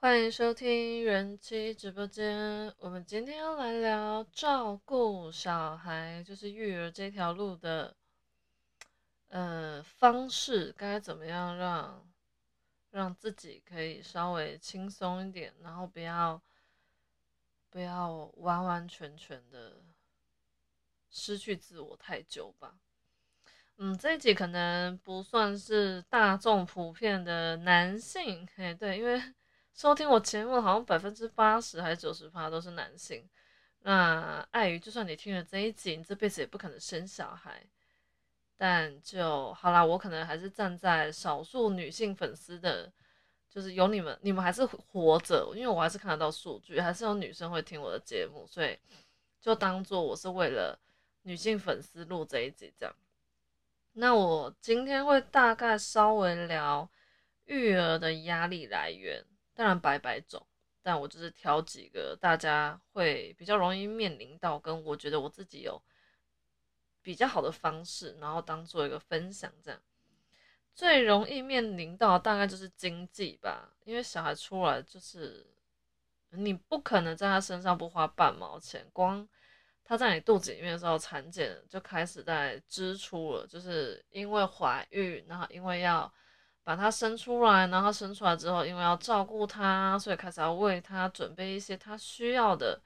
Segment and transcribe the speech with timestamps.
[0.00, 2.72] 欢迎收听人妻直播间。
[2.78, 7.96] 我们今天要来聊照顾小孩，就是育儿这条路的
[9.26, 12.08] 呃方式，该怎么样让
[12.92, 16.40] 让自己可以稍微轻松一点，然后不要
[17.68, 19.82] 不要完完全全的
[21.10, 22.78] 失去自我太久吧。
[23.78, 29.20] 嗯，这一集可能不算是大众普遍的男性，嘿，对，因为
[29.78, 33.24] 收听我节目好像百分之八十还是九十趴都是男性。
[33.82, 37.64] 那碍于就算你听了这一集，你这辈子也不可能生小孩，
[38.56, 42.92] 但就好啦，我可能还是站在少数女性粉丝的，
[43.48, 48.76] 就是有你们，你们还是活着，因为我还是看得到数据，还是有女生会听我的节目，所以
[49.40, 50.76] 就当做我是为了
[51.22, 52.92] 女性粉丝录这一集这样。
[53.92, 56.90] 那我今天会大概稍微聊
[57.44, 59.24] 育儿的压力来源，
[59.58, 60.46] 当然百百种，
[60.84, 65.82] 但我就是挑几个大家会比较容易面临到，跟我觉得我自己有
[67.02, 69.80] 比较好的方式，然后当做一个分享这样。
[70.76, 75.44] 最容易面临到大概就是经济吧，因为小孩出来就是
[76.30, 79.28] 你不可能在他身上不花半毛钱，光。
[79.82, 86.12] 他在你肚子里面的时候，产检就开始在支出了，就是因为怀孕，然后因为要
[86.68, 92.78] 把它生出来，然后生出来之后，因为要照顾它，所以开始要为它准备一些它需要的。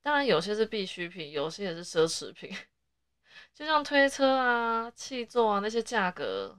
[0.00, 2.56] 当然，有些是必需品，有些也是奢侈品，
[3.52, 6.56] 就像推车啊、气座啊那些价格，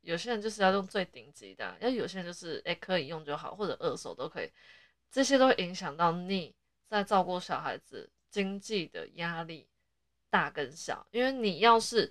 [0.00, 4.50] 有些人就是要用最顶级的，要有些人就是诶可以用就好，或者二手都可以，
[5.12, 6.52] 这些都会影响到你
[6.88, 8.10] 在照顾小孩子。
[8.30, 9.68] 经济的压力
[10.28, 12.08] 大跟小，因为你要是，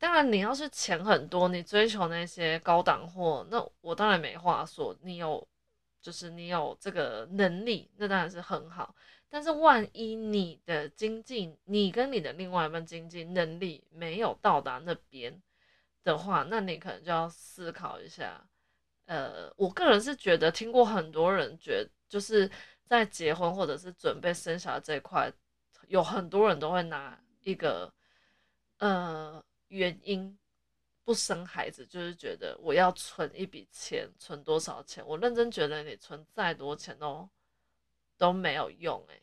[0.00, 4.96] 当然你要是钱很多，你追求那些高档货，那我当然没话说。
[5.02, 5.46] 你有，
[6.00, 8.94] 就是你有这个能力，那当然是很好。
[9.28, 15.38] 但是万一你的经济，你跟你的另外一半经济能力没有到达那边
[16.02, 18.42] 的话，那你可能就要思考一下。
[19.04, 22.50] 呃，我个人是觉得听过很多人觉，就是
[22.86, 25.30] 在结婚或者是准备生小孩这一块。
[25.88, 27.92] 有很多人都会拿一个
[28.78, 30.38] 呃原因
[31.02, 35.04] 不生孩子，就是觉得我要存一笔钱，存多少钱？
[35.04, 37.28] 我认真觉得你存再多钱都
[38.16, 39.20] 都没有用诶，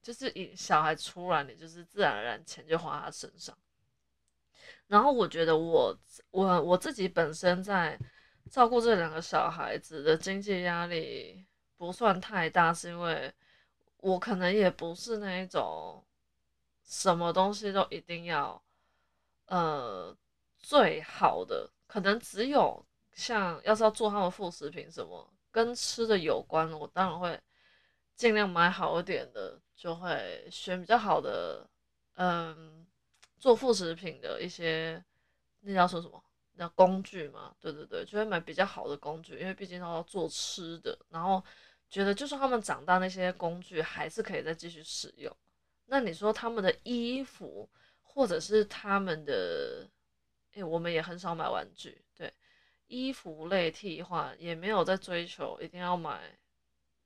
[0.00, 3.54] 就是一小孩出来，你就是自然而然钱就花他身上。
[4.86, 5.94] 然后我觉得我
[6.30, 7.98] 我我自己本身在
[8.48, 11.44] 照顾这两个小孩子的经济压力
[11.76, 13.32] 不算太大，是因为。
[14.02, 16.02] 我可能也不是那一种，
[16.82, 18.62] 什么东西都一定要，
[19.50, 20.16] 呃，
[20.58, 27.38] 最好的，可能只有像要是要做他们副食品什么跟吃的有关，我当然会
[28.14, 31.68] 尽量买好一点的，就会选比较好的，
[32.14, 32.86] 嗯，
[33.38, 35.04] 做副食品的一些，
[35.62, 36.22] 那叫说什么？
[36.54, 41.42] 那工具嘛，对对对，就会买比较好的工具，因为毕竟要做吃的，然后。
[41.92, 45.36] 觉得就算他们长大，那些工具还是可以再继续使用。
[45.86, 47.68] 那你说他们的衣服，
[48.14, 49.88] 或者是他们的，
[50.52, 52.32] 诶，我们也很少买玩具，对，
[52.86, 56.38] 衣服类替换也没有在追求一定要买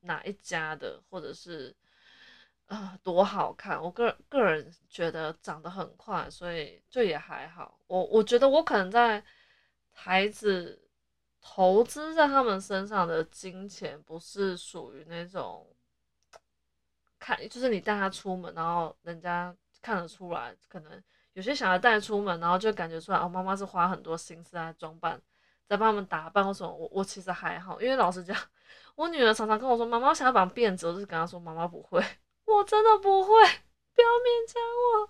[0.01, 1.75] 哪一家的，或者是
[2.67, 3.83] 啊多好看。
[3.83, 7.79] 我个个人觉得长得很快，所以就也还好。
[7.87, 9.23] 我我觉得我可能在
[9.93, 10.81] 孩子。
[11.47, 15.77] 投资在他们身上的金钱不是属于那种
[17.21, 20.91] 看，就是你带他出门，然后人家看得出来，可能
[21.35, 25.21] 有些小孩带出门，然后就感觉出来哦，妈妈是花很多心思在装扮，
[25.69, 26.75] 在帮他们打扮或什么。
[26.75, 28.35] 我我其实还好，因为老实讲，
[28.95, 32.03] 我女儿常常跟我说，妈妈想要绑辫子，我就是跟她说，妈妈不会，
[32.47, 35.09] 我真的不会，不要勉强我。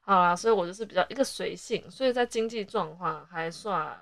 [0.00, 3.94] 好啦，所以我就是比较一个随性，所以在经济状况还算。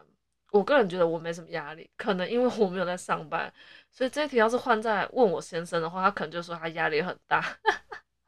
[0.53, 3.53] 我个人觉得我没什么压力，可能因为我没有在上班，
[3.91, 7.45] 所以这一题要是换在问我先生的话，他可能就说他压力很大，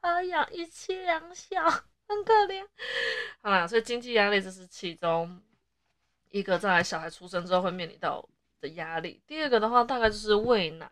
[0.06, 1.62] 哎呀，一妻两小，
[2.08, 2.66] 很可怜。
[3.42, 5.40] 好啦，所以经济压力这是其中
[6.30, 8.26] 一个在小孩出生之后会面临到
[8.60, 9.20] 的压力。
[9.26, 10.90] 第二个的话，大概就是喂奶、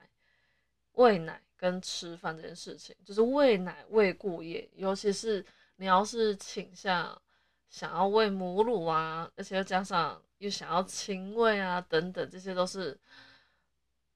[0.92, 5.44] 喂奶跟吃饭这件事情，就是喂奶、喂过夜，尤其是
[5.76, 7.20] 你要是倾向
[7.68, 10.20] 想要喂母乳啊，而且又加上。
[10.38, 12.98] 又想要亲喂啊，等等，这些都是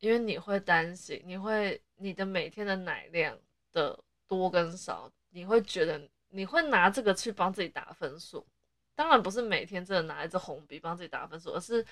[0.00, 3.38] 因为你会担心，你会你的每天的奶量
[3.72, 3.98] 的
[4.28, 8.46] 多跟少，你会觉得你会拿这个去帮自己打分数。
[8.94, 11.84] 当然不是每天真的拿一支红笔帮自己打分数，而是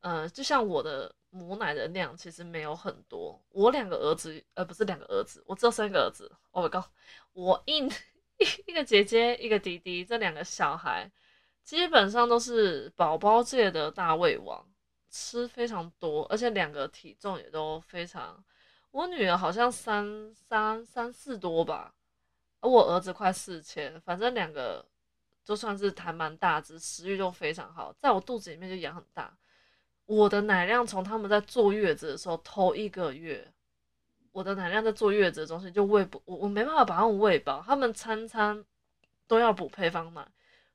[0.00, 6.30] 呃，就像我的母奶的量其实没有很多，我两个儿子，呃，不是两个儿子，我只有三个儿子。
[6.50, 6.84] 我告
[7.32, 7.78] 我一
[8.66, 11.10] 一个姐姐，一个弟弟，这两个小孩
[11.64, 14.66] 基本上都是宝宝界的大胃王，
[15.10, 18.42] 吃非常多，而且两个体重也都非常。
[18.92, 21.94] 我女儿好像三三三四多吧，
[22.60, 24.84] 而我儿子快四千，反正两个
[25.44, 29.32] 就算是还蛮大只，食欲都非常好，在我肚子里面就养很大。
[30.06, 33.52] 我的奶量从他们在坐月子的时候头一个月，
[34.32, 38.64] 我的奶量在坐月子中心就喂不我我没办法把他们喂饱，他们餐餐
[39.28, 40.26] 都要补配方奶，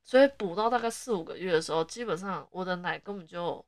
[0.03, 3.65] 所以补到大概四五个月的时候，基本上我的奶根本就。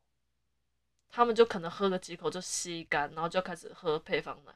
[1.09, 4.51] 他们就可能喝个几口就吸干，然后就开始喝配方奶。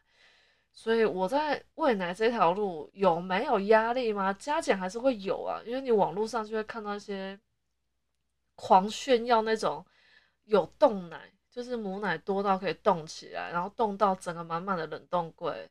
[0.73, 4.31] 所以我在喂奶这条路有没有压力吗？
[4.33, 7.37] 加减还是会有啊，因为你网络上就会看到一些
[8.55, 9.85] 狂炫耀那种
[10.45, 15.69] 有冻奶，就是母奶多到可以冻起来，然后冻到整个满满的冷冻柜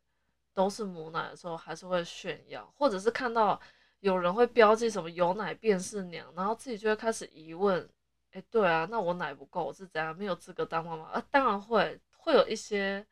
[0.53, 3.59] 都是母奶的时候，还是会炫耀，或者是看到
[4.01, 7.89] 有人会标记什么有奶便是娘，然后自己就会开始疑问。
[8.33, 11.05] 哎，对啊，那我奶不够，我是怎样没有资格当妈妈？
[11.07, 13.05] 啊，当然会，会有一些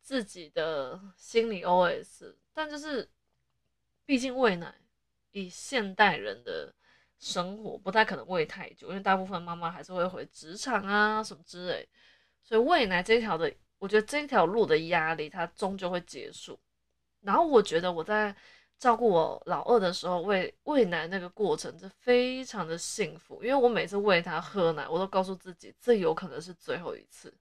[0.00, 3.10] 自己的心理 OS，但就是，
[4.04, 4.72] 毕竟喂奶，
[5.32, 6.72] 以现代人的
[7.18, 11.88] 生活不太可能喂太久，因为大部分妈妈还是会回职场啊什么之类，
[12.42, 16.58] 所以喂奶这条的，我觉得这条路的压力它终究会结束。
[17.22, 18.34] 然后我觉得我在。
[18.78, 27.34] 照顾我老二的时候，喂喂奶那个过程就非常的幸福，因为我每次喂他喝奶，我都告诉自己，这有可能是最后一次，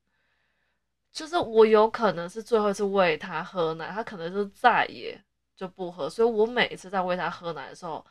[1.11, 5.19] 就是我有可能是最后一次喂他喝奶，他可能就再也
[5.55, 8.03] 就不喝，所以我每一次在喂他喝奶的时候，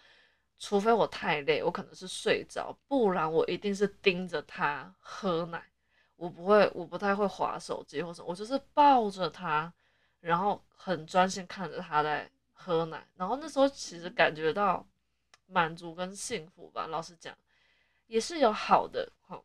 [0.60, 5.60] 除非我太累，我可能是睡着，不然我一定是盯着他喝奶，
[6.14, 9.72] 我不会，我不太会划手机或者，我就是抱着他，
[10.20, 12.30] 然后很专心看着他在。
[12.58, 14.84] 喝奶，然后那时候其实感觉到
[15.46, 16.86] 满足跟幸福吧。
[16.86, 17.36] 老实讲，
[18.06, 19.40] 也是有好的哈。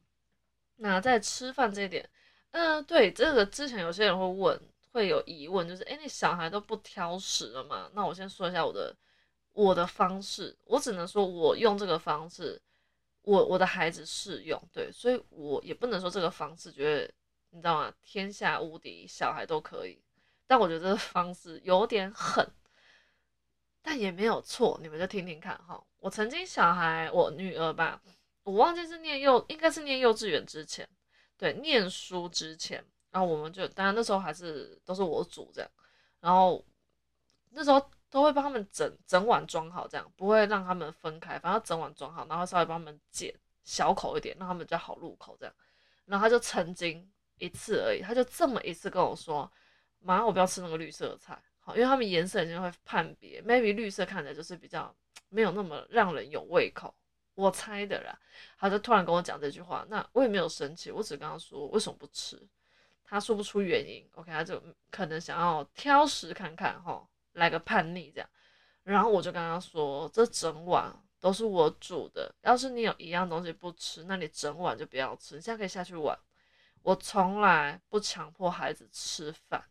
[0.78, 2.10] 那在吃饭这一点，
[2.52, 4.60] 嗯，对这个之前有些人会问，
[4.92, 7.92] 会有疑问，就是哎，你小孩都不挑食了吗？
[7.94, 8.96] 那我先说一下我的
[9.54, 12.60] 我的方式，我只能说我用这个方式，
[13.22, 17.14] 我我的孩子适用，对，所以我也不能说这个方式觉得
[17.52, 17.94] 你知道吗？
[18.02, 20.02] 天下无敌，小孩都可以。
[20.48, 22.50] 但我觉得这个方式有点狠。
[23.82, 25.84] 但也没有错，你们就听听看哈。
[26.00, 28.02] 我曾经小孩，我女儿吧，
[28.44, 30.88] 我忘记是念幼，应该是念幼稚园之前，
[31.38, 35.70] 对，念书之前，然后我们就，当然那时候还是都是我煮这样，
[36.20, 36.64] 然后
[37.50, 43.34] 那时候都会帮他们整整碗装好这样，不会让他们分开，反正整碗装好，然后稍微帮他们剪
[43.64, 45.54] 小口一点，让他们比较好入口这样。
[46.06, 49.50] 然后他就曾经一次而已，他就这么一次跟我说
[50.02, 51.42] ：“妈，我不要吃那个绿色的菜。”
[51.76, 54.94] 因为他们颜色已经会判别，maybe 绿色看起来就是比较
[55.30, 56.94] 没有那么让人有胃口，
[57.36, 58.18] 我猜的啦。
[58.58, 62.42] 他就突然跟我讲这句话，那我也没有生气，我只跟他说为什么不吃，
[63.04, 64.08] 他说不出原因。
[64.16, 68.30] OK，他就可能想要挑食看看哈，来个叛逆这样。
[68.84, 76.18] 然后我就跟他说，这整碗都是我煮的，要是你有一样东西不吃，那你整碗就不要吃，你现在可以下去玩。
[76.82, 79.64] 我从来不强迫孩子吃饭。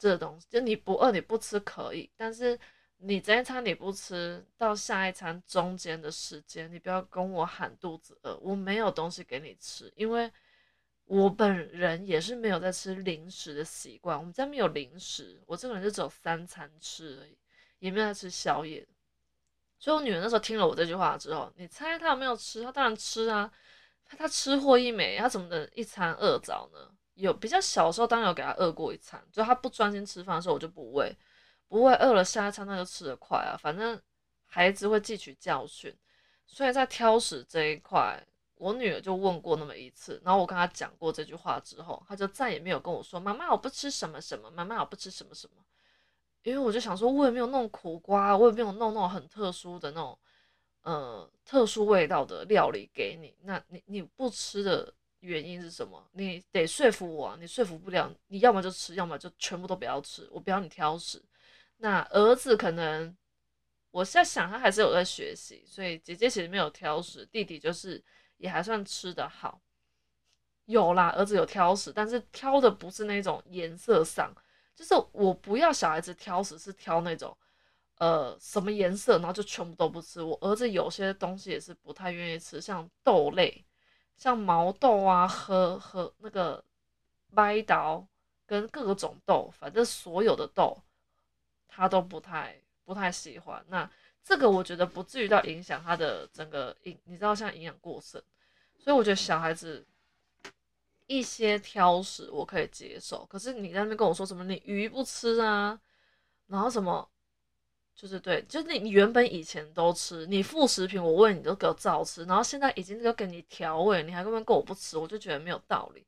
[0.00, 2.58] 这东西就你不饿你不吃可以，但是
[2.96, 10.32] 你这一餐你不吃到下一餐中间的时间，你不要跟我喊肚子饿，我没有东西给你吃，因为
[11.04, 17.36] 我本人也是没有在吃零食的习惯，我们家没有零食，我这个人就只有三餐吃而已，
[17.80, 18.88] 也没有在吃宵夜。
[19.78, 22.62] 所以我女儿那时候听了我这句话之后，你猜她有没有吃？
[22.62, 23.52] 她当然吃啊，
[24.04, 26.90] 她吃货一枚，她怎么能一餐饿着呢？
[27.20, 31.14] 有比较小的时候，当然有给他饿过一餐，就他不专心吃饭的时候，我就不喂，
[31.68, 34.00] 不喂，饿了下一餐他就吃得快啊，反正
[34.46, 35.94] 孩子会汲取教训，
[36.46, 38.18] 所以在挑食这一块，
[38.54, 45.62] 我女儿就问过那么一次，然后我跟她讲过这句话之后，她就再也没有跟我说妈妈我不吃什么什么，妈妈我不吃什么什么，
[46.42, 50.18] 因为我就想说，我也没有弄苦瓜，我也没有弄那种很特殊的那种，
[50.82, 54.94] 呃，特殊味道的料理给你，那你你不吃的。
[55.20, 56.06] 原因是什么？
[56.12, 60.28] 你得说服我，你说服不了，你要么就吃，要么就全部都不要吃。
[60.32, 61.22] 我不要你挑食。
[61.78, 63.16] 那儿子可能，
[63.90, 68.02] 我现在想他还是有在学习，所以姐姐其实没有挑食，弟弟就是
[68.38, 69.60] 也还算吃得好。
[70.66, 74.34] 有啦，儿子有挑食，但是挑的不是那种颜色上，
[74.74, 77.36] 就是我不要小孩子挑食，是挑那种
[77.96, 80.22] 呃什么颜色，然后就全部都不吃。
[80.22, 83.64] 我儿子有些东西也是不太愿意吃，像豆类。
[84.20, 86.62] 像毛豆啊和和那个
[87.30, 88.06] 麦豆
[88.44, 90.76] 跟各种豆，反正所有的豆
[91.66, 93.64] 他都不太不太喜欢。
[93.68, 93.90] 那
[94.22, 98.22] 这个我觉得不至于到影响他的整个营，你知道像营养过剩，
[98.78, 99.86] 所以我觉得小孩子
[101.06, 103.24] 一些挑食我可以接受。
[103.24, 105.80] 可是你在那边跟我说什么你鱼不吃啊，
[106.48, 107.08] 然后什么？
[107.94, 116.06] 就是对，就是你原本以前都吃，你副食品我问你都给我照吃，然后现在已经都给你调味，你还根本跟我不吃，我就觉得没有道理。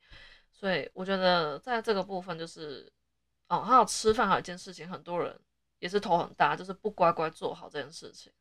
[0.50, 2.90] 所以我觉得在这个部分就是，
[3.48, 5.38] 哦，还有吃饭还有一件事情，很多人
[5.80, 8.32] 也是头很大，就是不乖乖做好这件事情。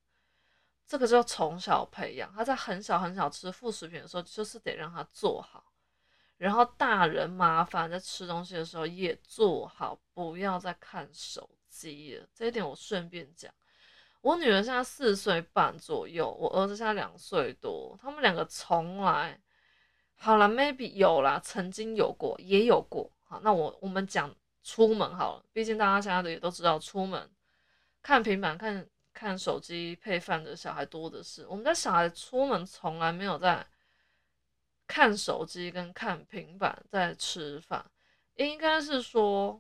[0.88, 5.74] 这个就从小培养，他在很小很小吃副食品的时候，就是得让他做好。
[6.38, 11.50] 然后大人麻烦在吃东西的时候也做好，不要再看手。
[11.72, 13.52] 机了，这一点我顺便讲。
[14.20, 19.40] 我女儿现在四岁半左右，我儿子现在两岁多，他们两个从来
[20.16, 23.12] 好了，maybe 有啦，曾经有过，也有过。
[23.24, 27.28] 好，那我我们讲出门好了，毕竟大家现在的也都知道，出门
[28.04, 31.48] 看平板、看看手机配饭的小孩多的是。
[31.48, 33.66] 我们家小孩出门从来没有在
[34.86, 37.84] 看手机跟看平板在吃饭，
[38.36, 39.60] 应该是说。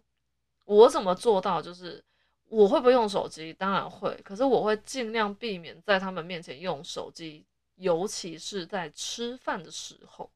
[0.65, 1.61] 我怎么做到？
[1.61, 2.03] 就是
[2.45, 3.53] 我会不会用手机？
[3.53, 10.29] 当然会，可是我会尽量避免在他们面前用手机，尤其是在吃饭的时候。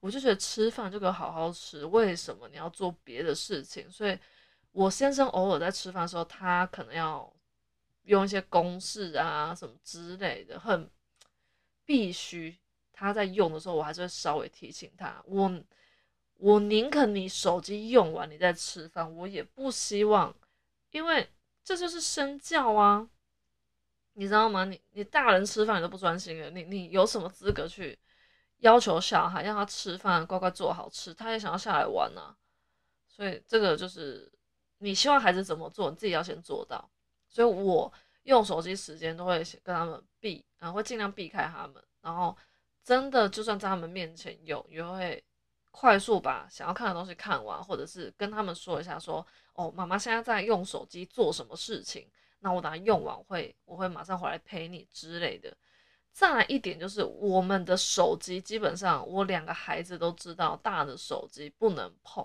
[0.00, 3.90] 我就觉得吃饭就可以好好吃，为什么你要做别的事情？
[3.90, 4.18] 所以，
[4.72, 7.30] 我先生偶尔在吃饭的时候，他可能要
[8.04, 10.90] 用一些公式啊什么之类的，很
[11.84, 12.56] 必须
[12.92, 15.22] 他在用的时候，我还是会稍微提醒他。
[15.26, 15.50] 我。
[16.36, 20.34] 我宁可你手机用完你再吃饭，我也不希望，
[20.90, 21.30] 因为
[21.62, 23.08] 这就是身教啊，
[24.14, 24.64] 你知道吗？
[24.64, 27.98] 你你大人吃饭你都不专心了，你你有什么资格去
[28.58, 31.14] 要求小孩让他吃饭乖乖做好吃？
[31.14, 32.36] 他也想要下来玩啊，
[33.08, 34.30] 所以这个就是
[34.78, 36.90] 你希望孩子怎么做，你自己要先做到。
[37.28, 37.90] 所以我
[38.24, 42.36] 用手机时间都会跟他们避，然后会尽量避开他们，然后
[42.82, 45.24] 真的就算在他们面前有，也会。
[45.76, 52.06] 快速把想要看的东西看完，或者是跟他们说一下，说哦，妈妈现在在用手机做什么事情，
[52.38, 55.52] 那我等下用完会，我会马上回来陪你之类的。
[56.12, 62.24] 再来一点就是，我们的手机基本上我两个孩子都知道，大的手机不能碰，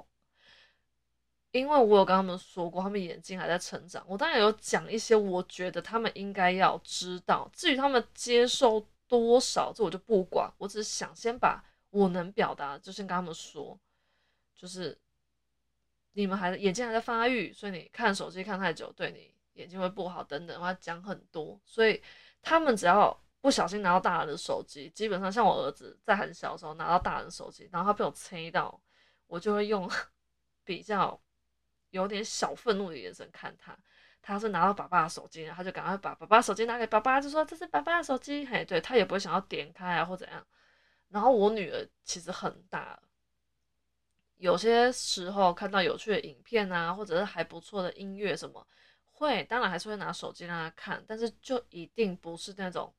[1.50, 4.06] 因为我有跟他们说过，他们眼睛还在成长。
[4.08, 11.63] 我当然有讲一些我觉得他们应该要知道，至于他们接受多少，这我就不管，我只是想先把。
[11.89, 13.79] 我能表达，就先跟他们说，
[14.55, 14.98] 就是
[16.13, 22.01] 你们还眼睛还在发育，所以你看手机看太久，对你眼睛会不好等等，我要讲很多，所以
[22.41, 28.79] 他们只要不小心拿到大人的手机，基本上像我儿子在很小的时候拿到大人的手机，然后他被我催到，
[29.27, 29.89] 我就会用
[30.63, 31.19] 比较
[31.89, 33.77] 有点小愤怒的眼神看他，
[34.22, 40.46] 他是拿到爸爸的手机，他就赶快把爸爸手机拿给爸爸，就说这是爸爸的手机，嘿，对他也不会想要点开啊或怎样。
[41.09, 42.99] 然后我女儿其实很大，
[44.37, 48.65] 有些时候看到有趣的影片啊，或者是还不错的音乐什么，
[49.11, 52.93] 会当然还是会拿手机让她看，但是就一定不是那种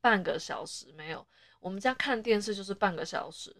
[0.00, 1.26] 半个小时没有。
[1.58, 3.54] 我们家看电视就是半个小时。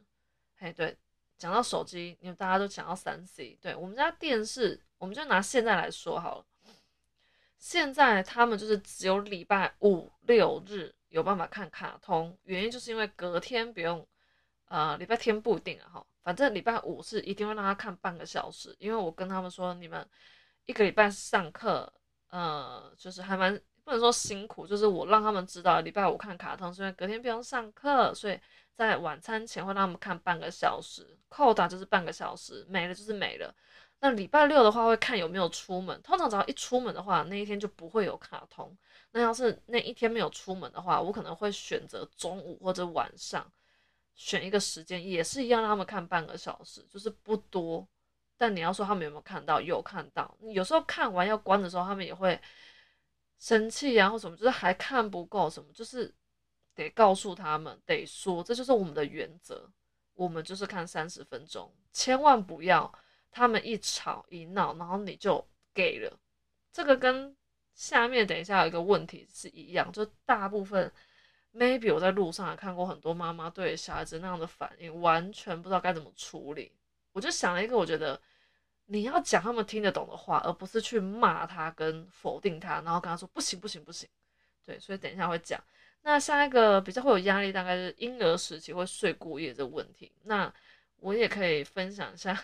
[0.57, 0.97] 嘿，对，
[1.39, 6.47] 讲到手机，因为大家都讲到三 C，对我们家电视，我们就拿现在来说好了。
[7.65, 10.95] 现在他们就是只有礼拜五六日。
[11.09, 14.05] 有办法看卡通，原因就是因为隔天不用，
[14.65, 20.05] 呃，礼拜天不一定啊哈，反正礼拜五是一定会让他看半个小时，因为我跟他们说，你们
[20.67, 21.91] 一个礼拜上课，
[22.31, 28.37] 呃，就是还蛮不能说辛苦，就是我让他们知道礼拜五看卡通，是因为隔天不用上课，所以
[28.75, 33.55] 在晚餐前会让他们看半个小时，扣打就是半个小时，没了就是没了。
[34.05, 38.77] 那礼拜六的话会看有没有出门，通常只要一出门的话，那一天就不会有卡通。
[39.13, 43.51] 那要是那一天没有出门的话，我可能会选择中午或者晚上
[44.15, 47.89] 选一个时间，也是一样让他们看半个小时，就是不多。
[48.37, 50.37] 但你要说他们有没有看到，有看到。
[50.53, 52.39] 有时候看完要关的时候，他们也会
[53.39, 56.15] 生气啊，或什么，就是还看不够什么，就是
[56.75, 59.67] 得告诉他们，得说，这就是我们的原则，
[60.13, 62.93] 我们就是看三十分钟，千万不要
[63.35, 66.19] 他们一吵一闹，然后你就给了。
[66.73, 67.35] 这个跟
[67.75, 70.91] 下面等一下有一个问题是一样，就大部分
[71.53, 76.71] maybe 我在路上也看过很多妈妈对小孩子那样的反应，完全不知道该怎么处理。
[77.13, 78.21] 我就想了一个，我觉得
[78.87, 84.09] 你要讲他们听得懂的话，而不是去骂他跟否定他，然后跟他说不行不行不行。
[84.65, 85.63] 对，所以等一下会讲。
[86.03, 90.13] 那下一个比较会有压力，大概是婴儿时期会睡过夜这个问题。
[90.25, 90.53] 那
[90.97, 92.39] 我也可以分享一下，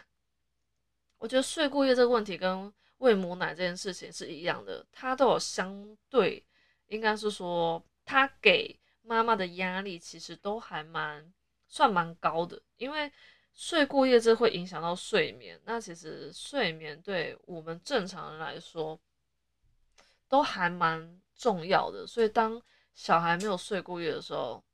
[1.21, 6.45] 我觉得睡过夜这个问题跟喂母奶这件事情是一样的，它都有相对，
[6.89, 11.33] 应该是说它给妈妈的压力其实都还蛮
[11.69, 13.13] 算蛮高的，因为
[13.53, 15.61] 睡过夜这会影响到睡眠。
[15.65, 18.99] 那其实睡眠对我们正常人来说
[20.27, 22.61] 都还蛮重要的，所以当
[22.95, 24.65] 小孩没有睡过夜的时候，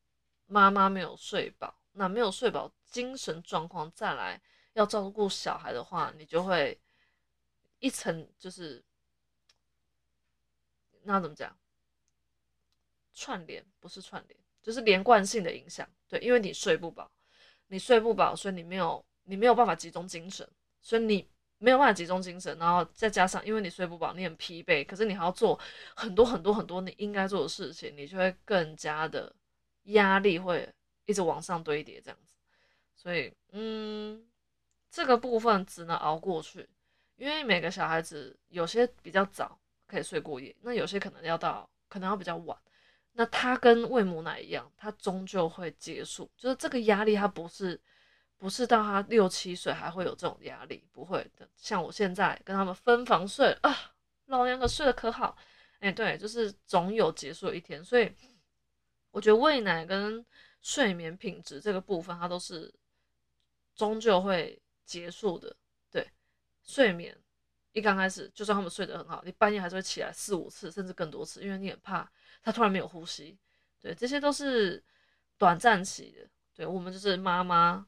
[0.47, 2.71] 妈妈没有睡饱，那没有睡饱。
[2.89, 4.41] 精神状况再来
[4.77, 6.79] 要照顾小孩的话，你就会
[7.79, 8.85] 一层就是
[11.03, 11.57] 那怎么讲？
[13.15, 15.89] 串联不是串联，就是连贯性的影响。
[16.07, 17.11] 对，因为你睡不饱，
[17.69, 20.47] 你睡不饱，所以你没有你没有办法集中精神，
[20.83, 25.59] 所以你没有办法集中精神，然后再加上因为你睡不饱，你很疲惫，可是你还要做
[25.95, 29.35] 很多很多很多你应该做的事情，你就会更加的
[29.85, 30.71] 压力会
[31.07, 32.35] 一直往上堆叠，这样子。
[32.95, 34.23] 所以，嗯，
[34.91, 36.69] 这个部分只能熬过去，
[37.17, 42.57] 因为每个小孩子有些比较早可以睡过夜，那有些可能要到可能要比较晚。
[43.13, 47.79] 那他跟喂母奶一样，他终究会结束，就是这个压力，他不是
[48.39, 51.49] 不是到他六七岁还会有这种压力，不会的。
[51.57, 53.75] 像我现在跟他们分房睡啊，
[54.27, 55.37] 老两个睡得可好，
[55.81, 57.85] 哎，对，就是总有结束的一天。
[57.85, 58.11] 所以
[59.11, 60.25] 我觉得喂奶跟
[60.63, 62.73] 睡眠品质这个部分，它都是。
[63.77, 65.55] 终究会结束的，
[65.91, 66.09] 对，
[66.63, 67.15] 睡眠
[67.73, 72.11] 一刚开始，就算他们睡得很好，你半夜还是会起来四五次，甚至更多次，因为你很怕
[72.43, 73.37] 他突然没有呼吸，
[73.81, 74.83] 对，这些都是
[75.37, 77.87] 短暂期的，对我们就是妈妈，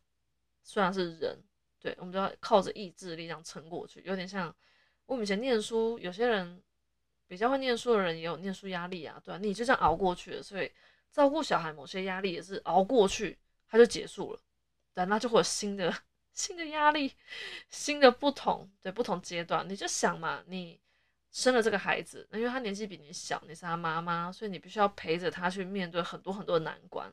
[0.62, 1.38] 虽然是人，
[1.80, 4.54] 对我们就要靠着意志力这样撑过去，有点像
[5.06, 6.62] 我们以前念书，有些人
[7.26, 10.70] 比较会念书的人也有念书压力啊，对，你就这样熬过去了，所以
[11.10, 14.40] 照顾小孩某些压力也是熬过去，它就结束了。
[14.92, 15.94] 对那就会有新的
[16.38, 17.12] 新的压力，
[17.68, 20.80] 新的不同，对不同阶段，你就想嘛，你
[21.33, 27.12] 生了这个孩子，那因为他年纪比你小，你是他妈妈，所以你必须要陪着他去面对很多很多的难关。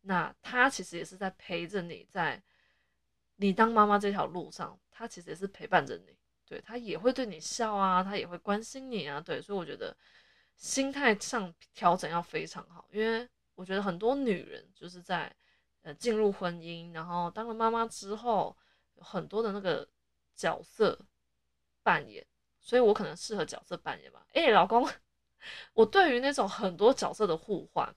[0.00, 2.42] 那他其实也是在陪着你，在
[3.36, 9.94] 你当妈妈这条路上，他其实也是陪伴着你，对他也会对你笑啊，他也会关心你啊，对，所以我觉得
[10.56, 15.30] 心态上调整要非常好，因为我觉得很多女人就是在。
[15.82, 18.56] 呃，进入婚姻，然后当了妈妈之后，
[18.98, 19.88] 很多的那个
[20.34, 20.96] 角色
[21.82, 22.24] 扮演，
[22.60, 24.24] 所以我可能适合角色扮演吧。
[24.32, 24.88] 哎，老公，
[25.74, 27.92] 我对于那种很多角色的互换，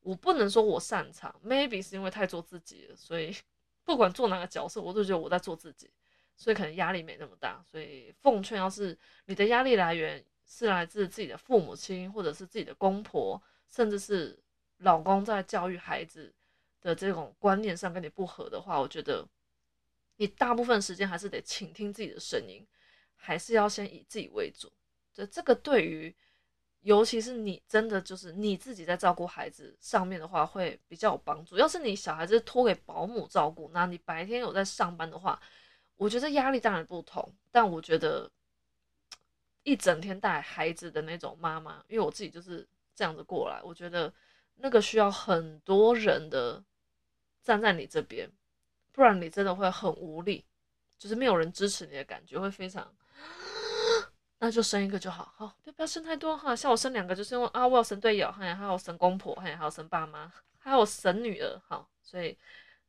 [0.00, 3.34] 我不能说我擅长，maybe 是因为太做自己了，所以
[3.82, 5.90] 不管做哪个角色，我都觉得我在做自己，
[6.36, 7.64] 所以可能压力没那么大。
[7.64, 14.38] 所以奉劝，要是你的压力来源是来自自己的父母亲，或者是自己的公婆，甚至是
[14.80, 16.34] 老公在教育孩子。
[16.84, 19.26] 的这种观念上跟你不合的话，我觉得
[20.16, 22.64] 你大部分时间还是得倾听自己的声音，
[23.16, 24.70] 还是要先以自己为主。
[25.10, 26.14] 这这个对于，
[26.82, 31.56] 尤其是你真的就是你自己在照顾孩子上面的话，会比较有帮助。
[31.56, 35.40] 要是你小孩子托给保姆照顾，那你白天有在上班的话，
[35.96, 37.34] 我觉得压力当然不同。
[37.50, 38.30] 但我觉得
[39.62, 44.12] 一整天带孩子的那种妈妈，因为我自己就是这样子过来，我觉得
[44.56, 46.62] 那个需要很多人的。
[47.44, 48.28] 站在你这边，
[48.90, 50.44] 不然你真的会很无力，
[50.98, 52.90] 就是没有人支持你的感觉会非常，
[54.40, 56.56] 那就生一个就好，好，不要不要生太多哈。
[56.56, 62.36] 像我生两个，就是因为啊，我有生队友，还还有生公婆，还还有生爸妈，还有生女儿，好，所以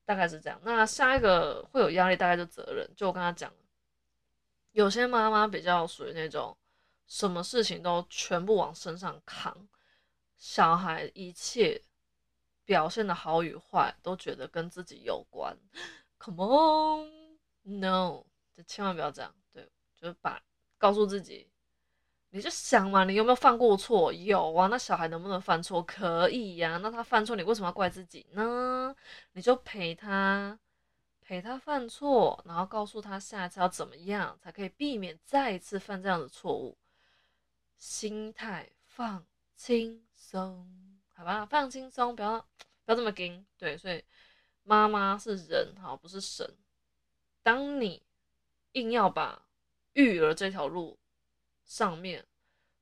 [0.06, 0.58] 大概是这样。
[0.64, 3.52] 那下一个会有压力，大概就责任，就我跟他讲，
[4.72, 6.56] 有些妈妈比较属于那种
[7.08, 9.68] 什么事情都全部往身上扛，
[10.38, 11.82] 小孩一切。
[12.66, 15.56] 表现的好与坏都觉得跟自己有关
[16.20, 19.34] ，Come on，No，就千万不要这样。
[19.54, 20.42] 对，就是把
[20.78, 21.48] 告诉自己，
[22.32, 24.12] 你就想嘛，你有没有犯过错？
[24.12, 25.82] 有啊，那小孩能不能犯错？
[25.84, 26.78] 可以呀。
[26.82, 28.96] 那他犯错，你为什么要怪自己呢？
[29.34, 30.60] 你就陪他，
[31.22, 36.78] 陪他犯错，然后告诉他下一次要怎么样才可以避免再一次犯这样的错误。
[37.78, 39.26] 心态放
[39.56, 40.95] 轻松。
[41.18, 42.38] 好吧，放轻松，不要
[42.84, 43.46] 不要这么紧。
[43.58, 44.04] 对，所以
[44.64, 46.46] 妈妈是人，好不是神。
[47.42, 48.04] 当你
[48.74, 49.48] 硬要把
[49.94, 51.00] 育儿这条路
[51.64, 52.26] 上面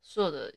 [0.01, 0.51] 所有的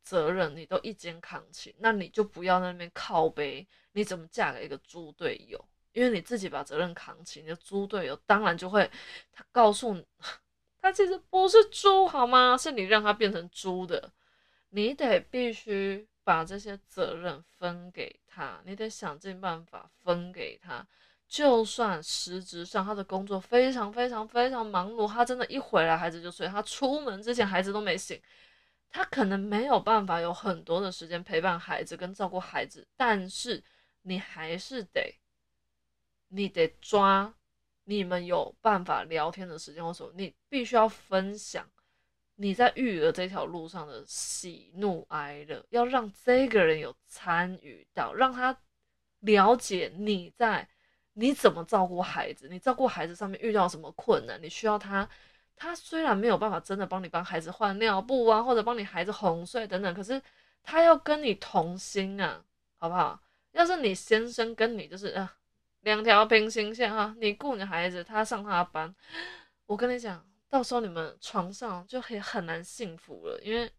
[0.00, 3.66] 责任你都一肩扛起，那你就不要在那边靠背。
[3.92, 5.62] 你怎么嫁给一个猪队友？
[5.92, 8.88] 因为你自己把责任扛起，你的猪队友当然就会
[9.32, 10.06] 他告诉你，
[10.80, 12.56] 他其实不是猪，好吗？
[12.56, 14.12] 是你让他变成猪的，
[14.68, 16.06] 你得必须。
[16.28, 20.86] 把这些责任分给他，你得想尽办法分给他。
[21.26, 28.20] 就算实质上他的工作非常非常非常忙碌，他真的，一回来孩子就睡，他出门之前孩子都没醒，
[28.90, 33.64] 他可能没有办法有很多的时间陪伴孩子跟照顾孩子，但是
[34.02, 35.18] 你还是得，
[36.28, 37.34] 你得抓
[37.84, 41.66] 你们有办法聊天的时间，或者你必须要分享
[42.40, 48.56] 你在育儿这条路上的喜怒哀乐，要让这个人有参与到，让他
[49.20, 50.68] 了解你在。
[51.14, 52.46] 你怎么照顾孩子？
[52.48, 54.40] 你照顾孩子上面遇到什么困难？
[54.40, 55.08] 你需要他，
[55.56, 60.22] 他虽然没有办法真的帮你帮孩子换尿布啊，或者帮你孩子哄睡等等，可是
[60.62, 62.40] 他要跟你同心啊，
[62.76, 63.20] 好不好？
[63.50, 65.34] 要是你先生跟你就是啊
[65.80, 68.94] 两条平行线哈，你顾你孩子，他上他的班，
[69.66, 73.70] 我跟你讲，到时候你们床上就很很难幸福了，因为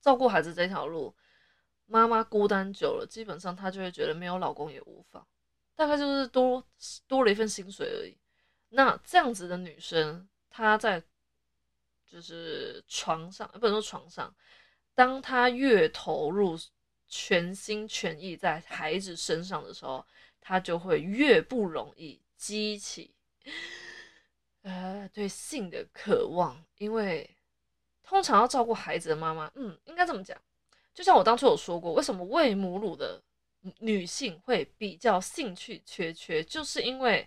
[0.00, 1.14] 照顾孩子这条路，
[1.86, 5.26] 妈妈孤单久了，基本上她就会觉得没有老公也无妨。
[5.74, 6.64] 大概就是多
[7.06, 8.16] 多了一份薪水而已。
[8.70, 11.02] 那这样子的女生，她在
[12.04, 14.34] 就是床上，不能说床上，
[14.94, 16.58] 当她越投入
[17.08, 20.04] 全心全意在孩子身上的时候，
[20.40, 23.14] 她就会越不容易激起
[24.62, 26.62] 呃对性的渴望。
[26.78, 27.28] 因为
[28.02, 30.36] 通常要照顾孩子的妈妈，嗯，应该这么讲，
[30.94, 33.22] 就像我当初有说过，为什么喂母乳的。
[33.78, 37.24] 女性会比较兴趣缺缺，就是因为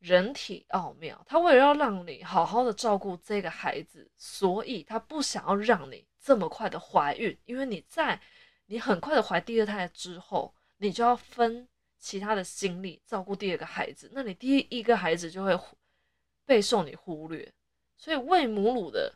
[0.00, 8.20] 人体奥妙，她为了要让你好好的照顾这个孩子，所以她不想要让你这么快的怀孕，因为你在
[8.66, 15.56] 你很快的怀第二胎之后，你就要分其他的心力照顾第二个孩子，那你第一个孩子就会
[16.46, 17.52] 备受你忽略，
[17.98, 19.12] 所以喂母乳的。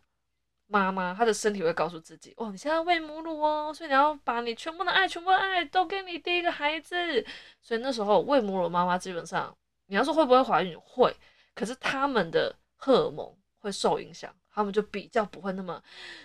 [0.73, 7.27] 妈妈，她的身体会告诉自己：哦，你现在喂母乳哦，所以你要把你全部的爱、全部的爱都给你第一个孩子。
[7.61, 9.53] 所以那时候喂母乳妈妈，基本上
[9.87, 11.13] 你要说会不会怀孕，会，
[11.57, 15.83] 可是他们的荷尔蒙会受影响，他们就比较不会那么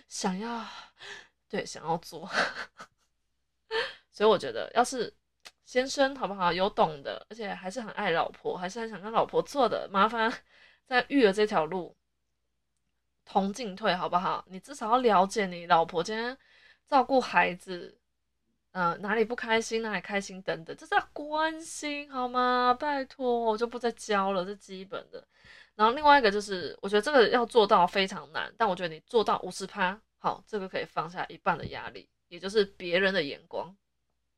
[0.08, 0.64] 想要，
[1.50, 2.30] 对，想要做。
[4.14, 5.12] 所以我觉得，要是
[5.64, 10.32] 先生好不好，有懂的，而且还是很爱老婆，还是很想跟老婆做的，麻烦
[10.88, 11.96] 在育儿这条路。
[13.28, 14.46] 同进退好不好？
[14.48, 16.38] 你至少要了解你老婆今天
[16.86, 17.98] 照顾孩子，
[18.72, 22.72] 嗯，哪里不开心，哪里开心等等，这是要关心好吗？
[22.80, 25.28] 拜托，我就不再教了，这基本的。
[25.74, 33.76] 然后另外一个就是，我觉得这个要做到非常难，但我觉得你做到五十趴，好，这个可以放下一半的压力，也就是别人的眼光。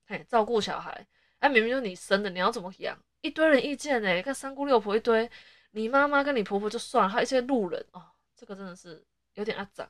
[0.07, 1.05] 嘿，照顾小孩，
[1.39, 2.97] 哎，明明就是你生的，你要怎么养？
[3.19, 5.29] 一堆人意见哎，看三姑六婆一堆，
[5.71, 8.03] 你妈妈跟你婆婆就算了，还有一些路人哦。
[8.35, 9.03] 这个真的是
[9.33, 9.89] 有点阿脏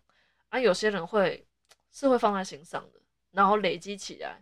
[0.49, 0.57] 啊！
[0.57, 1.45] 有些人会
[1.91, 4.41] 是会放在心上的，然后累积起来，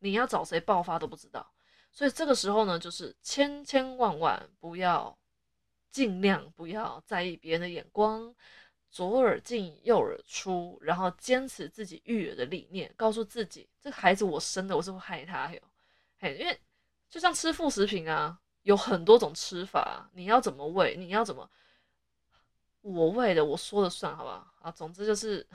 [0.00, 1.52] 你要找谁爆发都不知道。
[1.92, 5.16] 所以这个时候呢，就是千千万万不要，
[5.92, 8.34] 尽量不要在意别人的眼光，
[8.90, 15.60] 左耳进右耳出，然后坚持自己育儿的理念，告诉自己这个孩子我生的，我是会害他哟。
[16.18, 16.60] 嘿，因为
[17.08, 21.48] 就像吃副食品啊，有很多种吃法，你要怎么喂，你要怎么。
[22.80, 24.46] 我喂的，我说了算，好不好？
[24.60, 25.46] 啊，总之就是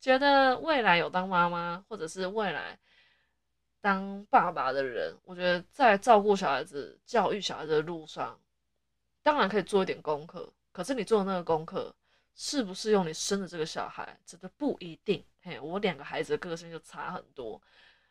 [0.00, 2.78] 觉得未来有当妈妈或者是未来
[3.80, 8.38] 当爸爸的人，我觉得在照顾小孩子、教育小孩子的路上，
[9.22, 10.50] 当然可以做一点功课。
[10.72, 11.94] 可是你做的那个功课，
[12.34, 15.22] 适不适用你生的这个小孩，真的不一定。
[15.42, 17.60] 嘿，我两个孩子的个性就差很多，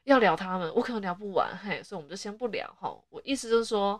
[0.03, 1.57] 要聊他们，我可能聊不完。
[1.57, 2.95] 嘿，所以我们就先不聊哈。
[3.09, 3.99] 我意思就是说。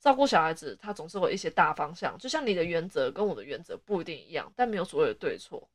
[0.00, 5.68] 照顾小孩子，他总是有一些大方向，就像你的原则跟我的原则不一定一样，但没有所谓的对错。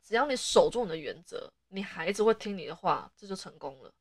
[0.00, 3.92] 只要你守住你的原则，你孩子会听你的话，这就成功了。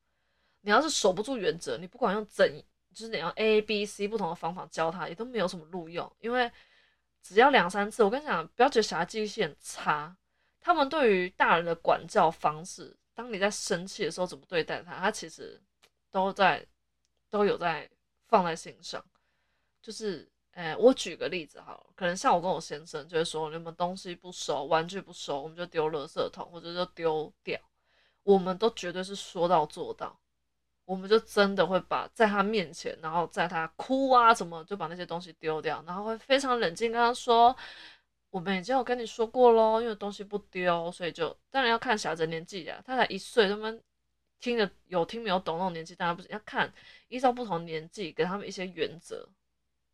[0.61, 6.11] 你要是守不住原则，你不管用怎，就是你要 A、B、C 不同的方法教他，也都没有什么路用。
[6.19, 6.51] 因为
[7.23, 10.15] 只要两三次，我跟你讲，不要觉得小孩记忆性很差，
[10.61, 15.59] 他们对于大人的管教方式，当你在生气的时候怎么对待他，他其实
[16.11, 16.63] 都在
[17.31, 17.89] 都有在
[18.27, 19.03] 放在心上。
[19.85, 27.59] 就是，诶，我举个例子哈，可能像我跟我先生就会说，你们东西不收，玩具不收，我们就丢垃圾桶或者就丢掉。
[28.23, 30.19] 我们都绝对是说到做到，
[30.85, 37.55] 我们就真的会把在他面前，然后在他哭啊什么，就把那些东西丢掉，然后会非常冷静跟他说，
[38.31, 43.79] 我们已经有跟你说过喽，因为东西不丢，所以就当然要看小孩子年纪啊，他才一岁，他们
[44.39, 46.73] 听的有听没有懂那种年纪，当然不是要看
[47.09, 49.29] 依照不同年纪给他们一些原则。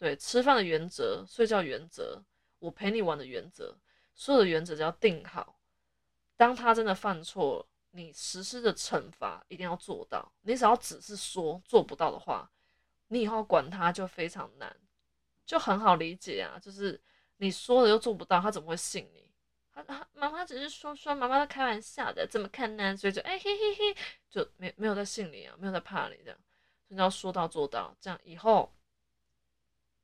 [0.02, 2.20] 对吃饭的原则、睡觉原则、
[2.58, 3.78] 我陪你玩的原则，
[4.16, 5.60] 所有的原则只要定好。
[6.36, 10.32] 当他真的犯错了，你实施的惩罚一定要做到。
[10.42, 12.50] 你只要只是说做不到的话，
[13.10, 14.76] 你以后管他就非常难，
[15.46, 16.58] 就很好理解啊。
[16.60, 17.00] 就是
[17.38, 19.30] 你说了又做不到，他怎么会信你？
[19.72, 22.98] 他妈妈只是说说，妈妈在开玩笑的，怎么看呢？
[22.98, 26.40] 所以就哎嘿嘿嘿，就没没有在信你啊，没有在怕你这样。
[26.88, 28.74] 你要说到做到，这样以后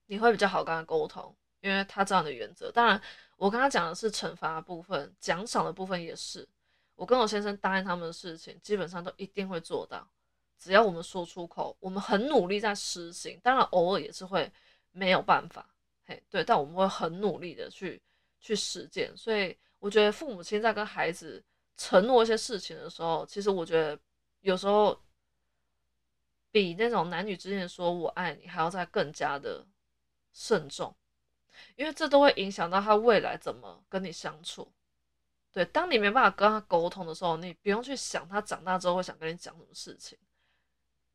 [0.07, 2.71] 你会比较好跟他沟通，因为他这样的原则。
[2.71, 3.01] 当然，
[3.37, 6.47] 我跟他讲的是惩罚部分，奖赏的部分也是。
[6.95, 10.05] 我跟我先生答应他们的事情，基本上都一定会做到。
[10.57, 13.39] 只要我们说出口，我们很努力在实行。
[13.43, 14.51] 当然，偶尔也是会
[14.91, 15.69] 没有办法，
[16.05, 18.01] 嘿，对，但我们会很努力的去
[18.39, 19.15] 去实践。
[19.15, 21.43] 所以，我觉得父母亲在跟孩子
[21.75, 23.99] 承诺一些事情的时候，其实我觉得
[24.41, 24.99] 有时候。
[26.49, 29.63] 比那种男女之间说我爱你还要再更加的
[30.39, 30.95] 慎重，
[31.75, 34.71] 因为这都会影响到他未来怎么跟你相处。
[35.51, 40.15] 对，当你没办法跟他沟通的时候，你不用去想他长大之后会想跟你讲什么事情。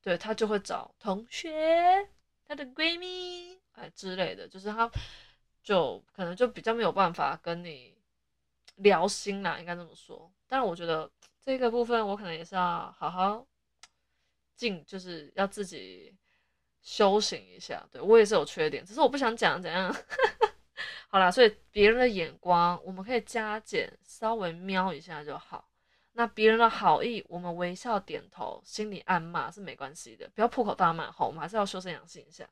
[0.02, 2.08] 对他就会找同学、
[2.44, 4.90] 他的闺蜜哎之类的，就是他
[5.62, 7.96] 就可能就比较没有办法跟你
[8.74, 10.32] 聊心啦，应该这么说。
[10.48, 11.08] 但我觉得
[11.40, 13.46] 这个部分我可能也是要好好。
[14.54, 16.14] 进就是要自己
[16.82, 19.94] 修行一下，对我也是有缺点，只是我不想讲怎样。
[21.08, 25.68] 好啦，所以别人的眼光我们可以加减，稍微瞄一下就好。
[26.14, 31.10] 那别人的好意，我们微笑点头，心里暗骂是没关系的，不要破口大骂。
[31.10, 32.48] 好，我们还是要修身养性一下。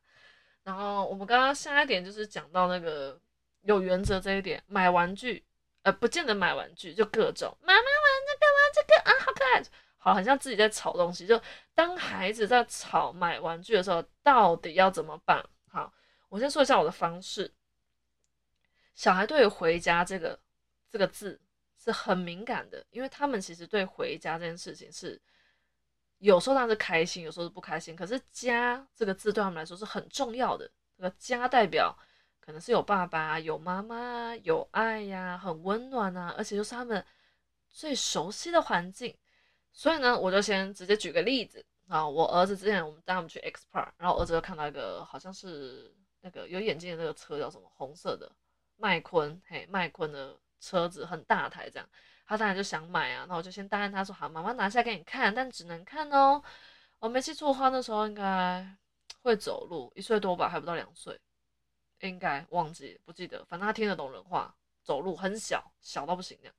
[0.62, 3.18] 然后我们刚刚下一点就是讲到那个
[3.62, 5.44] 有原则这一点，买玩具，
[5.82, 7.84] 呃，不见得买玩具，就各种妈妈玩
[8.26, 9.62] 这个玩这个啊，好可爱。
[10.02, 11.26] 好，很像自己在吵东西。
[11.26, 11.38] 就
[11.74, 15.44] 当孩子在吵买玩具的时候，到底要怎么办？
[15.68, 15.92] 好，
[16.30, 17.52] 我先说一下我的方式。
[18.94, 20.40] 小孩对“回家”这个
[20.90, 21.38] 这个字
[21.76, 25.20] 是很敏感的，因为他们其实对“回家”这件事情是
[26.16, 27.94] 有时候他是开心，有时候是不开心。
[27.94, 30.70] 可是“家”这个字对他们来说是很重要的。
[30.96, 31.94] 这个“家”代表
[32.40, 37.04] 可能是有爸爸、有妈妈、有爱呀，很温暖啊，而且就是他们
[37.68, 39.14] 最熟悉的环境。
[39.72, 48.30] 所以呢，我就先直接举个例子啊，我儿子之前我们带他们去 X Park，然后儿子就看到一个好像是那个有眼镜的那个车叫什么红色的
[48.76, 51.88] 麦昆，嘿，麦昆的车子很大台这样，
[52.26, 56.42] 他当然就想买啊，那我就先答应他说好，妈妈拿下给你看，但只能看哦。
[56.98, 58.76] 我没记错的话，那时候应该
[59.22, 61.18] 会走路，一岁多吧，还不到两岁，
[62.00, 66.54] 应该忘记不记得，反正他听得懂人话，走路很小小到不行这样，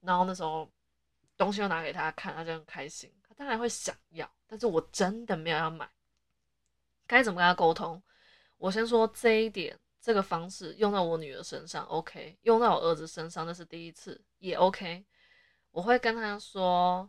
[0.00, 0.70] 然后那时候。
[1.38, 3.10] 东西又拿给他看，他就很开心。
[3.26, 5.88] 他当然会想要，但是我真的没有要买。
[7.06, 8.02] 该怎么跟他沟通？
[8.58, 15.06] 我先说这一点，这个方式用到我女儿身上，OK；用到我儿子身上，那是第一次，也 OK。
[15.70, 17.08] 我会跟他说：“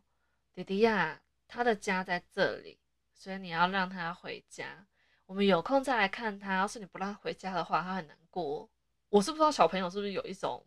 [0.54, 2.80] 弟弟呀，他的家在这里，
[3.15, 4.86] 所以你要让他回家。
[5.26, 6.56] 我们有空再来看他。
[6.56, 8.70] 要是你不让他回家的话，他很难过。”
[9.10, 10.63] 我是不知道小朋友是不是有一种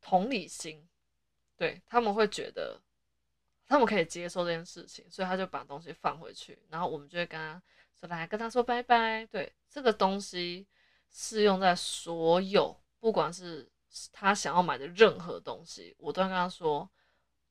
[0.00, 0.88] 同理心。
[1.64, 2.78] 对他们会觉得，
[3.66, 7.62] 他们可以接受这件事情，所以他就把东西放回去，然后我们就会跟他
[7.98, 9.24] 说来跟他说拜拜。
[9.24, 10.66] 对，这个东西
[11.10, 13.66] 适用在所有，不管是
[14.12, 16.86] 他想要买的任何东西，我都跟他说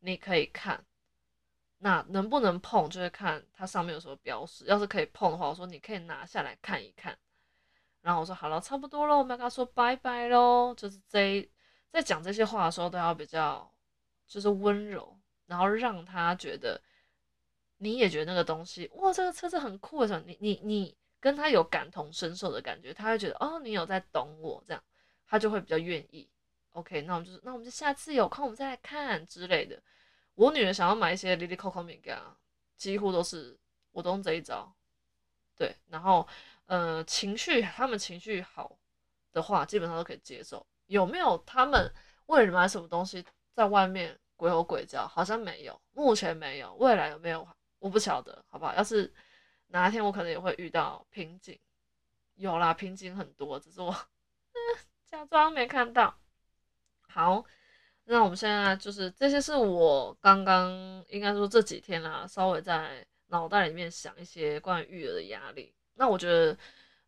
[0.01, 0.85] 你可以看，
[1.79, 4.63] 那能不能碰，就是看它上面有什么标识。
[4.65, 7.17] 要是可以碰的话，我说你可以拿下来看一看。
[8.01, 10.75] 然后我说好了，差不多了，我们要跟他说拜拜喽。
[10.77, 11.49] 就是这
[11.91, 13.72] 在讲这些话的时候，都要比较。
[14.33, 15.15] 就是温柔，
[15.45, 16.81] 然后让他觉得
[17.77, 24.83] 你也觉得那个东西哇，这个车子很酷的时候，你你你跟他有感同身受的感觉，他会觉得哦，你有在懂我，这样
[25.27, 26.27] 他就会比较愿意。
[26.71, 29.79] OK，那我们就是那我们就下次有空我们再来看之类的。
[30.33, 32.35] 我女儿想要买一些 Lily Coco 米啊，
[32.75, 33.55] 几乎都是
[33.91, 34.73] 我都用这一招。
[35.55, 36.27] 对，然后
[36.65, 38.75] 呃情绪他们情绪好
[39.31, 40.65] 的话，基本上都可以接受。
[40.87, 41.93] 有没有他们
[42.25, 44.19] 为了买什么东西在外面？
[44.35, 47.47] 鬼吼鬼叫，好像没有，目前没有，未来有没有
[47.79, 48.73] 我不晓得，好不好？
[48.75, 49.13] 要是
[49.67, 51.59] 哪一天我可能也会遇到瓶颈，
[52.35, 53.95] 有啦，瓶颈很多，只是我
[55.05, 56.15] 假装没看到。
[57.07, 57.43] 好，
[58.05, 60.71] 那我们现在就是这些是我刚刚
[61.09, 65.73] 应该说这几天啦，稍微在脑袋里面想一些关于育儿的压力。
[65.93, 66.57] 那我觉得，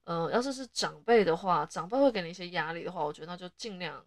[0.03, 4.05] 呃，要是是长辈的话，长辈会给你一些压力的话，我觉得那就尽量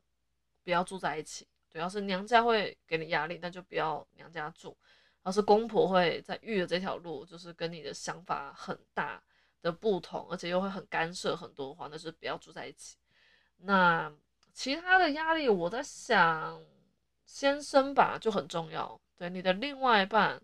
[0.62, 1.46] 不要住在一起。
[1.78, 4.76] 主要是娘家会给你压力，那就不要娘家住；
[5.24, 9.22] 要是公婆会在育儿这条路，就是跟你的想法很大
[9.62, 12.96] 的不同，而且又会很干涉很多的话，那就不要住在一起。
[13.58, 14.12] 那
[14.52, 16.60] 其他的压力，我在想，
[17.24, 19.00] 先生吧就很重要。
[19.16, 20.42] 对你的另外一半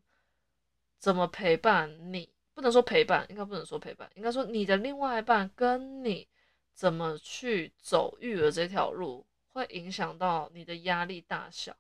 [1.00, 2.32] 怎么陪伴你？
[2.54, 6.28] 不能说陪伴，应该不能说陪伴，应该说你的另外一半跟你
[6.74, 11.74] 怎么去走育儿这条路，会影响到你的压力大小。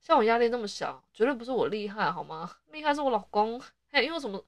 [0.00, 2.48] 像我压力那么小，绝对不是我厉害，好吗？
[2.70, 3.60] 厉害是我老公。
[3.90, 4.42] 嘿，因为什么？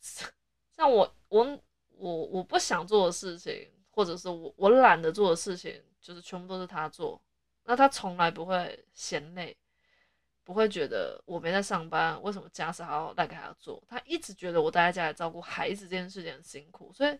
[0.72, 1.58] 像我，我，
[1.98, 7.20] 我，我不想做的事情，或者是我我懒得做的事情，就是全部都是他做。
[7.64, 9.56] 那他从来不会嫌累，
[10.44, 13.82] 不会觉得我没在上班，为什么家事还要带给他做？
[13.88, 17.18] 他一直觉得我待在家里照顾孩子这件事情很辛苦，所以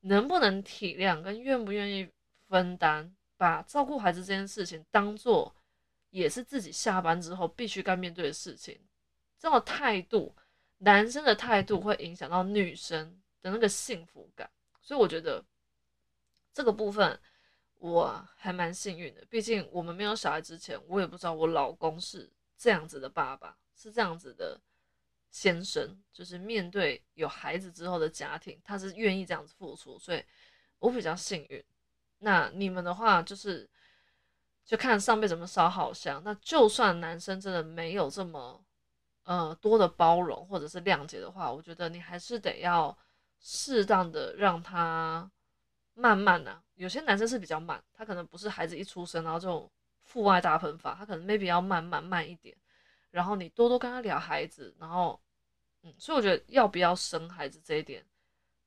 [0.00, 2.08] 能不能体谅跟愿不愿意
[2.48, 5.54] 分担，把照顾孩子这件事情当做
[6.10, 8.78] 也是自己下班之后必须该面对的事情，
[9.38, 10.36] 这种态度，
[10.76, 14.50] 男生的态度会影响到女生的那个幸福感，
[14.82, 15.42] 所以我觉得
[16.52, 17.18] 这个部分。
[17.80, 24.60] 我还蛮幸运的，毕竟我们没有小孩之前，我也不知道我老公是这样子的爸爸，是这样子的
[25.30, 30.20] 先生，就是面对有孩子之后的家庭，他是愿意这样子付出，所以
[30.80, 31.64] 我比较幸运。
[32.18, 33.68] 那你们的话，就是
[34.64, 36.22] 就看上辈怎么烧好香。
[36.24, 38.64] 那就算男生真的没有这么
[39.24, 42.96] 呃多的包容或者是谅解的话，我觉得你还是得要
[43.40, 45.30] 适当的让他。
[46.00, 49.68] 慢慢的，有些男生是比较慢，他可能不是孩子一出生然后就
[50.00, 52.56] 父爱大喷发，他可能 maybe 要慢慢慢一点，
[53.10, 55.20] 然后你多多跟他聊孩子，然后，
[55.82, 58.06] 嗯，所以我觉得要不要生孩子这一点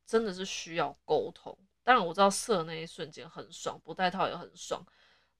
[0.06, 1.58] 真的是需要沟通。
[1.84, 4.86] 当然我知道射那一瞬间很爽，不戴套也很爽，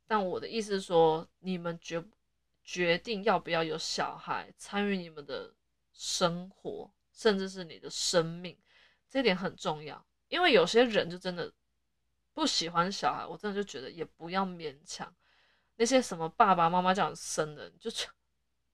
[0.08, 2.04] 但我的意思是说，你们决
[2.64, 5.54] 决定要不要有小孩参与你们的
[5.94, 8.58] 生活，甚至是你的生命，
[9.10, 11.52] 这点很重要，因为有些人就真的。
[12.34, 15.14] 不喜欢小孩，我真的就觉得也不要勉强。
[15.76, 17.92] 那些什么爸爸妈妈叫你生的，就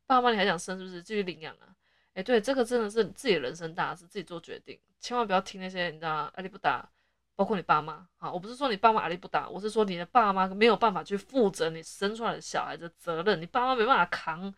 [0.05, 1.01] 爸妈你还想生是不是？
[1.01, 1.75] 继续领养啊？
[2.13, 6.87] 哎，对，这个真的是自己人生大事，自己做决定，千万不要听那些你知道阿力不打，
[7.37, 8.05] 包括你爸妈。
[8.17, 14.53] 啊，我不是说你爸妈压力不打，我是说你的爸妈没有办法去负责你生出来的小孩的责任，你爸妈没办法扛，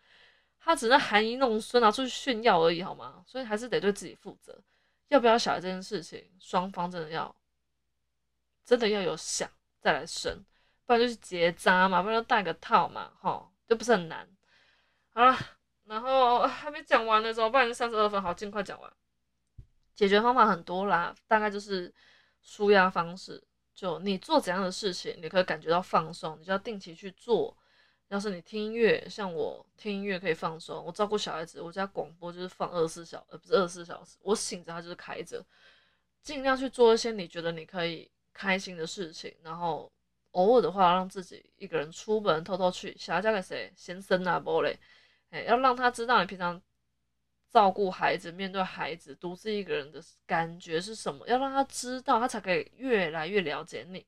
[0.59, 3.23] 他只能含饴弄孙拿出去炫耀而已，好吗？
[3.27, 4.59] 所以还是得对自己负责。
[5.09, 7.35] 要不要小孩这件事情，双方真的要。
[8.65, 9.49] 真的要有想
[9.81, 10.45] 再来生，
[10.85, 14.29] 不然就是结扎嘛，不然就戴个套嘛，哈，就不是很难。
[15.11, 15.35] 好了，
[15.85, 18.93] 然后还没讲完的时候，不然三十二分，好，尽快讲完。
[19.95, 21.91] 解决方法很多啦，大概就是
[22.41, 23.43] 舒压方式，
[23.75, 27.55] 就你做怎样的事情，你可以感觉到放松，你就要定期去做。
[28.07, 35.45] 要是你听音乐，像我听音乐可以放松，我照顾小孩子，我家广播就是放二十四小，呃，不是二十四小时，我醒着它就是开着，
[36.21, 38.11] 尽量去做一些你觉得你可以。
[38.31, 39.91] 开心的事情，然后
[40.31, 43.69] 偶尔的话，让自己一个人出门偷偷去，想要交给谁？
[43.75, 44.79] 先生啊，不嘞，
[45.31, 46.61] 哎，要让他知道你平常
[47.49, 54.05] 照顾孩子、面对孩子、独自一个人的感觉是什么，要让他知道，他才可以越来越了解你。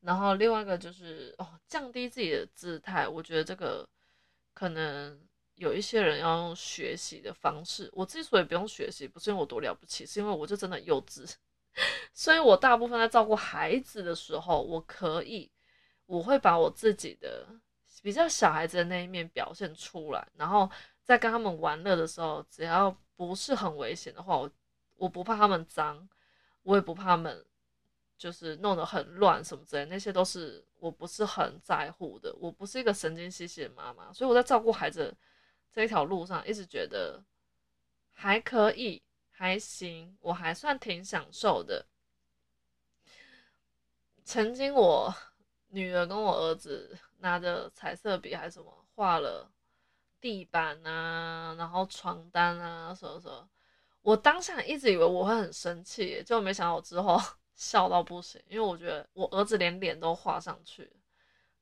[0.00, 3.88] 然后另外一个就是哦，降低自己的姿态，我觉得这个
[4.52, 5.20] 可能
[5.54, 7.88] 有一些人要用学习的方式。
[7.92, 11.32] 我之所以不用学习，不是因为我多了不起，是因为我就真的幼稚。
[12.12, 15.50] 所以，我大部分在照顾孩子的时候，我可以，
[16.04, 17.46] 我会把我自己的
[18.02, 20.70] 比较小孩子的那一面表现出来，然后
[21.02, 24.50] 在跟他们玩乐的时候，只要不是很危险的话，我
[24.96, 26.08] 我不怕他们脏，
[26.62, 27.44] 我也不怕他们
[28.16, 32.34] 就是弄得很乱什么之类，那些都是我不是很在乎的。
[32.40, 35.16] 我不是一个神经兮兮的妈妈，所以我在照顾孩子
[35.72, 37.22] 这一条路上，一直觉得
[38.12, 39.02] 还可以。
[39.34, 41.84] 还行，我还算挺享受的。
[44.24, 45.12] 曾经我
[45.70, 49.50] 女儿跟我儿子拿着彩色笔还是什么画了
[50.22, 53.48] 地板啊，然后床单啊什么什么，
[54.02, 57.20] 我当下一直以为我会很生气，就没想到我之后
[57.54, 60.90] 笑到不行，因为我觉得我儿子连脸都画上去，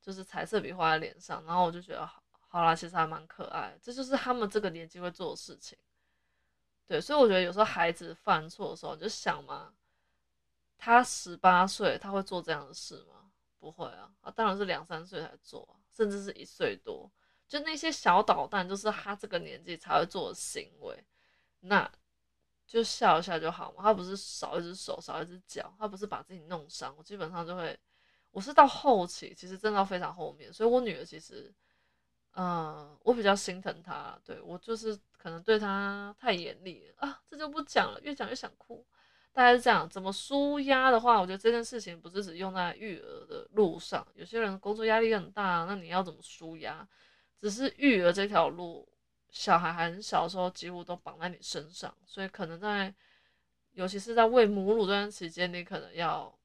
[0.00, 5.78] 就是彩色笔画在脸上，然后我就觉得好好啦，其实还蛮可爱，这就是他们这个年纪会做的事情。
[6.86, 9.72] 对，所以我觉得有时候孩子犯错的时候，你就想嘛，
[10.76, 13.30] 他十八岁他会做这样的事吗？
[13.58, 17.10] 不会啊，啊当然是两三岁才做，甚至是一岁多，
[17.50, 21.04] 就那些小捣蛋，就是他这个年纪才会做的行为，
[21.60, 21.90] 那
[22.66, 23.82] 就笑一下就好嘛。
[23.82, 27.78] 他不是少一只手少一只脚，他不是把自己弄伤，我基本上就会，
[28.30, 31.52] 我是到后期，其实真到非常后面，所以我女儿其实。
[32.34, 38.86] 嗯，我比较心疼她，对我就是可能对她太严厉了啊，这就不讲了，越讲越想哭。
[39.32, 46.88] 大概是这样，怎么舒压的话，我觉得这件事情不是只用在育儿的路上，有些人工作压力很大，那你要怎么舒压？
[47.40, 48.86] 只是育儿这条路，
[49.30, 52.94] 小孩还很小的时候，几乎都绑在你身上，所以可能在，
[53.72, 56.38] 尤其是在喂母乳这段时间，你可能要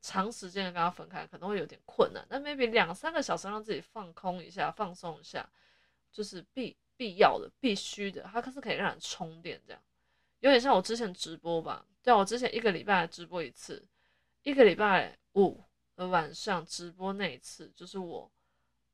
[0.00, 2.26] 长时间的跟他分开，可能会有点困难。
[2.28, 5.48] 但 maybe 两三个小时让自己放空一下、放松一下，
[6.10, 9.80] 就是必必要的、必须的，它可是可以让你充电，这样
[10.40, 11.86] 有点像我之前直播吧？
[12.02, 13.86] 对，我之前一个礼拜直播一次，
[14.42, 15.62] 一个礼拜五
[15.94, 18.28] 的晚上直播那一次，就是我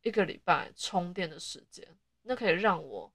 [0.03, 1.87] 一个礼拜充电的时间。
[2.23, 3.11] 那可以让我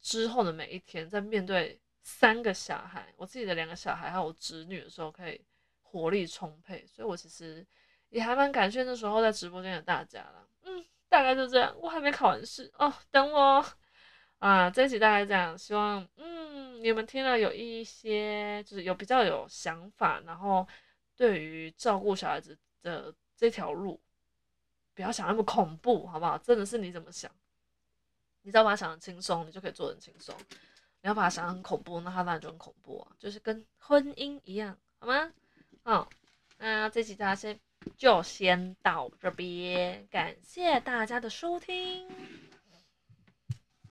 [0.00, 5.44] 之后的每一天，在面对三个小孩，我自己的两个小孩还有我侄女的时候，可以
[5.82, 6.84] 活力充沛。
[6.86, 7.64] 所以我其实
[8.08, 10.48] 也还蛮感谢那时候在直播间的大家了。
[10.62, 11.74] 嗯，大概就这样。
[11.78, 13.64] 我还没考完试哦，等我
[14.38, 14.68] 啊。
[14.70, 20.66] 这一集大概这样，希望嗯你们听了有一些就是有比较有想法，然后
[21.16, 24.00] 对于照顾小孩子的这条路，
[24.96, 26.36] 不要想那么恐怖，好不好？
[26.38, 27.30] 真的是你怎么想？
[28.40, 30.34] 你只要把它想的轻松，你就可以做很轻松。
[31.02, 35.30] 你要把它想的很恐怖，那它当然就很恐怖啊，就是跟婚姻一样，好吗？
[35.84, 36.08] 好，
[36.56, 37.60] 那这期大家先
[37.96, 42.08] 就先到这边，感谢大家的收听。